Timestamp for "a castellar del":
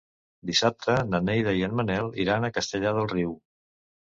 2.49-3.09